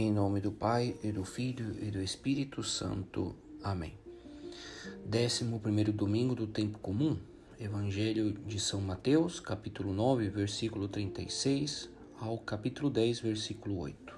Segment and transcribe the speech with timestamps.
[0.00, 3.34] Em nome do Pai, e do Filho e do Espírito Santo.
[3.64, 3.98] Amém.
[5.04, 7.18] Décimo primeiro domingo do tempo comum,
[7.58, 11.90] Evangelho de São Mateus, capítulo 9, versículo 36
[12.20, 14.14] ao capítulo 10, versículo 8.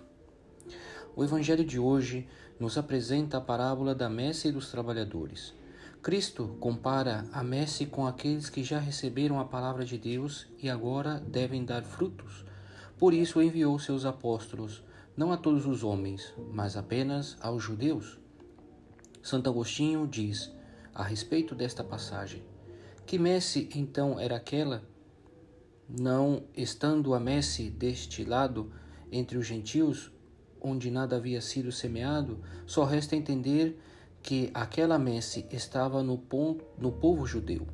[1.16, 2.28] O Evangelho de hoje
[2.58, 5.54] nos apresenta a parábola da messe e dos trabalhadores.
[6.02, 11.18] Cristo compara a messe com aqueles que já receberam a palavra de Deus e agora
[11.26, 12.44] devem dar frutos.
[12.98, 14.82] Por isso enviou seus apóstolos
[15.20, 18.18] não a todos os homens, mas apenas aos judeus.
[19.22, 20.50] Santo Agostinho diz
[20.94, 22.42] a respeito desta passagem:
[23.04, 24.82] Que messe então era aquela?
[25.86, 28.72] Não estando a messe deste lado
[29.12, 30.10] entre os gentios,
[30.58, 33.78] onde nada havia sido semeado, só resta entender
[34.22, 37.66] que aquela messe estava no, ponto, no povo judeu.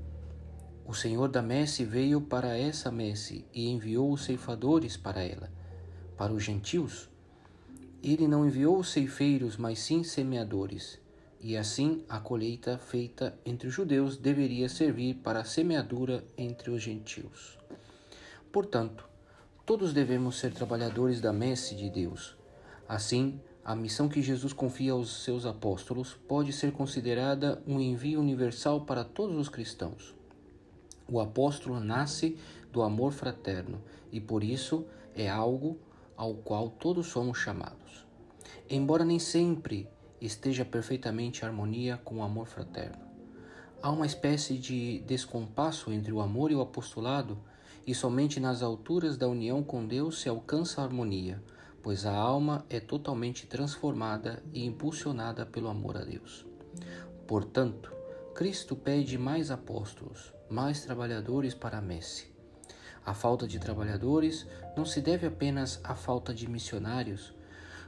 [0.85, 5.49] O Senhor da messe veio para essa messe e enviou os ceifadores para ela,
[6.17, 7.09] para os gentios.
[8.09, 11.01] Ele não enviou ceifeiros, mas sim semeadores.
[11.41, 16.81] E assim a colheita feita entre os judeus deveria servir para a semeadura entre os
[16.81, 17.59] gentios.
[18.53, 19.09] Portanto,
[19.67, 22.37] todos devemos ser trabalhadores da messe de Deus.
[22.89, 28.83] Assim, a missão que Jesus confia aos seus apóstolos pode ser considerada um envio universal
[28.83, 30.15] para todos os cristãos.
[31.11, 32.39] O apóstolo nasce
[32.73, 35.77] do amor fraterno e por isso é algo
[36.17, 38.06] ao qual todos somos chamados.
[38.69, 39.89] Embora nem sempre
[40.21, 43.05] esteja perfeitamente em harmonia com o amor fraterno,
[43.83, 47.39] há uma espécie de descompasso entre o amor e o apostolado,
[47.87, 51.43] e somente nas alturas da união com Deus se alcança a harmonia,
[51.83, 56.45] pois a alma é totalmente transformada e impulsionada pelo amor a Deus.
[57.29, 57.93] Portanto,
[58.35, 62.37] Cristo pede mais apóstolos, mais trabalhadores para a messe
[63.07, 67.33] a falta de trabalhadores não se deve apenas à falta de missionários,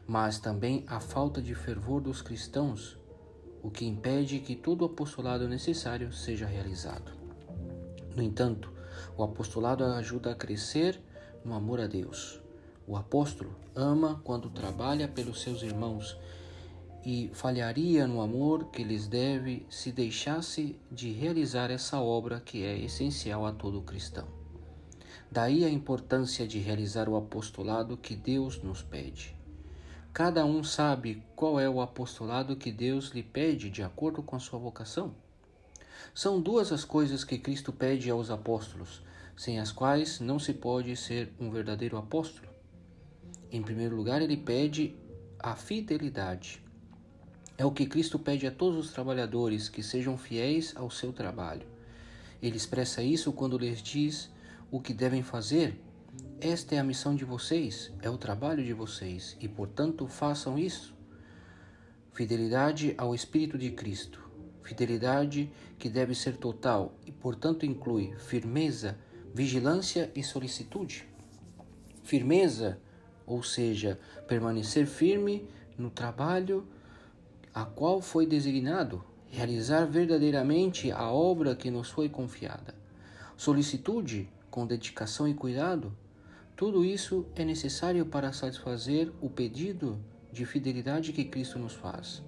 [0.08, 2.96] mas também à falta de fervor dos cristãos,
[3.62, 7.12] o que impede que todo o apostolado necessário seja realizado.
[8.16, 8.72] No entanto,
[9.18, 10.98] o apostolado ajuda a crescer
[11.44, 12.40] no amor a Deus.
[12.86, 16.16] O apóstolo ama quando trabalha pelos seus irmãos
[17.04, 22.78] e falharia no amor que lhes deve se deixasse de realizar essa obra que é
[22.78, 24.26] essencial a todo cristão.
[25.30, 29.37] Daí a importância de realizar o apostolado que Deus nos pede.
[30.12, 34.40] Cada um sabe qual é o apostolado que Deus lhe pede de acordo com a
[34.40, 35.14] sua vocação.
[36.14, 39.02] São duas as coisas que Cristo pede aos apóstolos,
[39.36, 42.48] sem as quais não se pode ser um verdadeiro apóstolo.
[43.52, 44.96] Em primeiro lugar, ele pede
[45.38, 46.60] a fidelidade.
[47.56, 51.66] É o que Cristo pede a todos os trabalhadores que sejam fiéis ao seu trabalho.
[52.42, 54.30] Ele expressa isso quando lhes diz
[54.70, 55.80] o que devem fazer.
[56.40, 60.94] Esta é a missão de vocês, é o trabalho de vocês, e portanto façam isso.
[62.12, 64.22] Fidelidade ao Espírito de Cristo.
[64.62, 65.50] Fidelidade
[65.80, 68.96] que deve ser total e, portanto, inclui firmeza,
[69.34, 71.08] vigilância e solicitude.
[72.04, 72.78] Firmeza,
[73.26, 75.44] ou seja, permanecer firme
[75.76, 76.68] no trabalho
[77.52, 82.76] a qual foi designado, realizar verdadeiramente a obra que nos foi confiada.
[83.36, 85.92] Solicitude, com dedicação e cuidado,
[86.58, 89.96] tudo isso é necessário para satisfazer o pedido
[90.32, 92.20] de fidelidade que Cristo nos faz.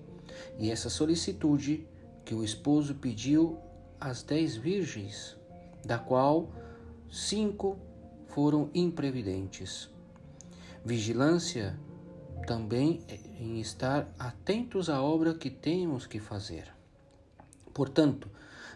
[0.56, 1.84] E essa solicitude
[2.24, 3.58] que o esposo pediu
[3.98, 5.36] às dez virgens,
[5.84, 6.48] da qual
[7.10, 7.76] cinco
[8.28, 9.90] foram imprevidentes.
[10.84, 11.76] Vigilância
[12.46, 13.00] também
[13.36, 16.72] em estar atentos à obra que temos que fazer.
[17.74, 18.30] Portanto,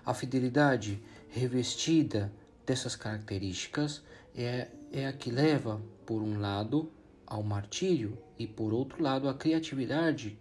[0.05, 2.33] a fidelidade revestida
[2.67, 4.03] dessas características
[4.35, 6.91] é, é a que leva, por um lado,
[7.27, 10.39] ao martírio e, por outro lado, à criatividade,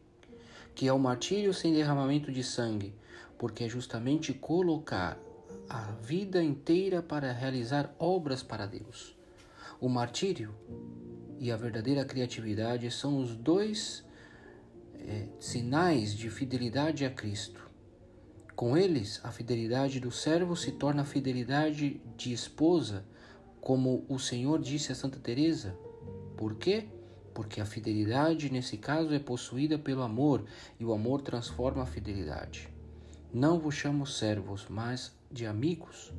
[0.75, 2.93] que é o martírio sem derramamento de sangue,
[3.37, 5.19] porque é justamente colocar
[5.69, 9.15] a vida inteira para realizar obras para Deus.
[9.79, 10.53] O martírio
[11.39, 14.03] e a verdadeira criatividade são os dois
[14.95, 17.69] é, sinais de fidelidade a Cristo.
[18.55, 23.03] Com eles, a fidelidade do servo se torna a fidelidade de esposa,
[23.63, 25.73] como o Senhor disse a Santa Teresa.
[26.35, 26.85] Por quê?
[27.33, 30.43] Porque a fidelidade nesse caso é possuída pelo amor,
[30.77, 32.69] e o amor transforma a fidelidade.
[33.33, 36.11] Não vos chamo servos, mas de amigos.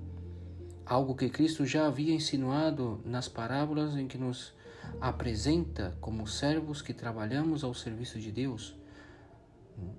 [0.87, 4.55] Algo que Cristo já havia insinuado nas parábolas em que nos
[4.99, 8.75] apresenta como servos que trabalhamos ao serviço de Deus.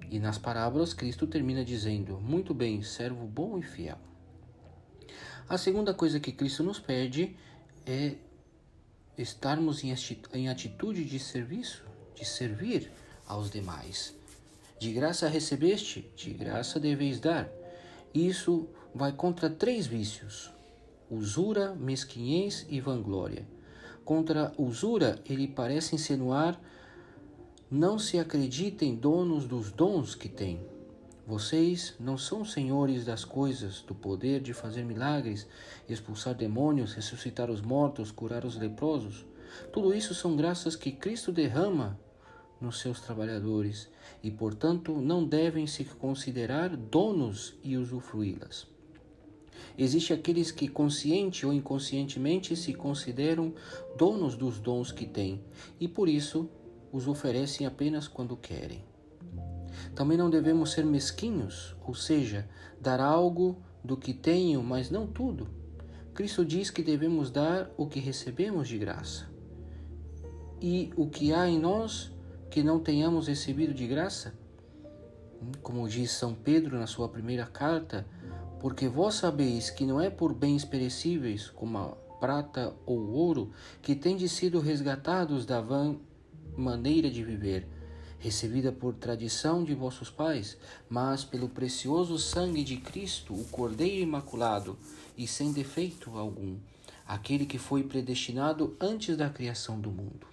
[0.10, 4.00] E nas parábolas, Cristo termina dizendo: Muito bem, servo bom e fiel.
[5.48, 7.36] A segunda coisa que Cristo nos pede
[7.86, 8.16] é
[9.16, 12.92] estarmos em atitude de serviço, de servir
[13.28, 14.16] aos demais.
[14.80, 17.48] De graça recebeste, de graça deveis dar.
[18.12, 20.50] Isso vai contra três vícios:
[21.12, 23.48] usura, mesquinhez e vanglória.
[24.04, 26.60] Contra usura, ele parece insinuar:
[27.70, 30.60] não se acreditem donos dos dons que têm.
[31.28, 35.48] Vocês não são senhores das coisas, do poder de fazer milagres,
[35.90, 39.26] expulsar demônios, ressuscitar os mortos, curar os leprosos.
[39.74, 42.00] Tudo isso são graças que Cristo derrama
[42.62, 43.90] nos seus trabalhadores
[44.22, 48.68] e, portanto, não devem se considerar donos e usufruí-las.
[49.76, 53.52] Existem aqueles que consciente ou inconscientemente se consideram
[53.98, 55.44] donos dos dons que têm
[55.80, 56.48] e por isso
[56.92, 58.84] os oferecem apenas quando querem.
[59.94, 62.48] Também não devemos ser mesquinhos, ou seja,
[62.80, 65.48] dar algo do que tenho, mas não tudo.
[66.14, 69.28] Cristo diz que devemos dar o que recebemos de graça.
[70.62, 72.12] E o que há em nós
[72.50, 74.34] que não tenhamos recebido de graça?
[75.62, 78.08] Como diz São Pedro na sua primeira carta,
[78.60, 81.88] porque vós sabeis que não é por bens perecíveis, como a
[82.20, 83.52] prata ou ouro,
[83.82, 85.98] que tendes sido resgatados da vã
[86.56, 87.68] maneira de viver,
[88.26, 90.58] recebida por tradição de vossos pais,
[90.90, 94.76] mas pelo precioso sangue de Cristo, o Cordeiro Imaculado,
[95.16, 96.58] e sem defeito algum,
[97.08, 100.26] aquele que foi predestinado antes da criação do mundo.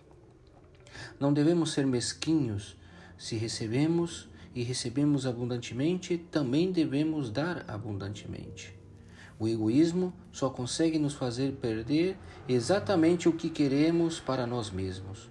[1.21, 2.79] Não devemos ser mesquinhos.
[3.19, 8.75] Se recebemos e recebemos abundantemente, também devemos dar abundantemente.
[9.39, 12.17] O egoísmo só consegue nos fazer perder
[12.49, 15.29] exatamente o que queremos para nós mesmos.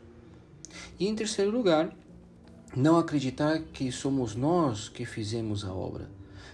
[0.99, 1.91] E em terceiro lugar,
[2.75, 6.09] não acreditar que somos nós que fizemos a obra.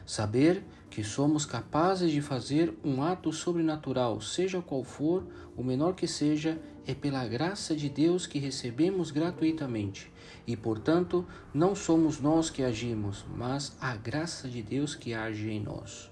[0.06, 6.08] Saber que somos capazes de fazer um ato sobrenatural, seja qual for, o menor que
[6.08, 10.12] seja, é pela graça de Deus que recebemos gratuitamente.
[10.48, 15.60] E, portanto, não somos nós que agimos, mas a graça de Deus que age em
[15.60, 16.10] nós.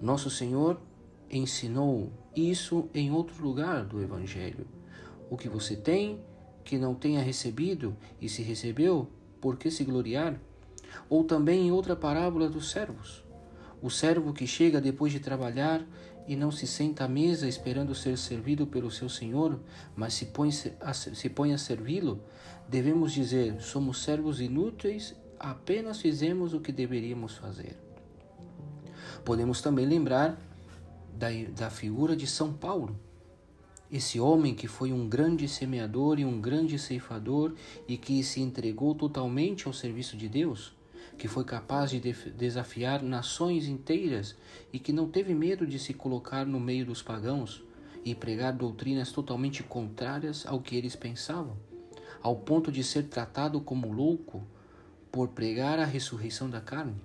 [0.00, 0.80] Nosso Senhor
[1.28, 4.66] ensinou isso em outro lugar do Evangelho.
[5.28, 6.20] O que você tem
[6.62, 9.08] que não tenha recebido, e se recebeu,
[9.44, 10.40] por que se gloriar?
[11.06, 13.22] Ou também em outra parábola dos servos.
[13.82, 15.86] O servo que chega depois de trabalhar
[16.26, 19.60] e não se senta à mesa esperando ser servido pelo seu senhor,
[19.94, 20.48] mas se põe
[20.80, 22.22] a, se põe a servi-lo,
[22.66, 27.76] devemos dizer: somos servos inúteis, apenas fizemos o que deveríamos fazer.
[29.26, 30.38] Podemos também lembrar
[31.14, 32.98] da, da figura de São Paulo,
[33.90, 37.54] esse homem que foi um grande semeador e um grande ceifador
[37.86, 40.74] e que se entregou totalmente ao serviço de Deus,
[41.18, 44.36] que foi capaz de desafiar nações inteiras
[44.72, 47.62] e que não teve medo de se colocar no meio dos pagãos
[48.04, 51.56] e pregar doutrinas totalmente contrárias ao que eles pensavam,
[52.22, 54.42] ao ponto de ser tratado como louco
[55.10, 56.96] por pregar a ressurreição da carne.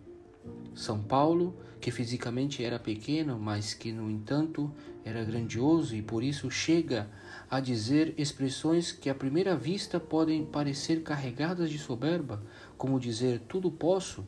[0.74, 4.72] São Paulo, que fisicamente era pequeno, mas que no entanto
[5.04, 7.10] era grandioso e por isso chega
[7.50, 12.42] a dizer expressões que à primeira vista podem parecer carregadas de soberba,
[12.78, 14.26] como dizer tudo posso,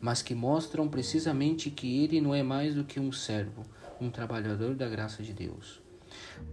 [0.00, 3.62] mas que mostram precisamente que ele não é mais do que um servo,
[4.00, 5.80] um trabalhador da graça de Deus.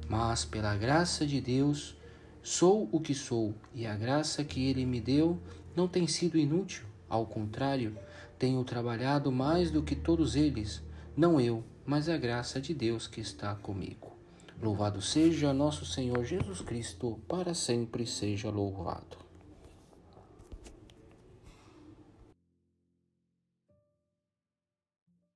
[0.08, 1.96] Mas pela graça de Deus
[2.42, 5.40] sou o que sou, e a graça que ele me deu
[5.76, 7.96] não tem sido inútil, ao contrário,
[8.42, 10.82] tenho trabalhado mais do que todos eles,
[11.16, 14.14] não eu, mas a graça de Deus que está comigo.
[14.60, 19.21] Louvado seja nosso Senhor Jesus Cristo, para sempre seja louvado.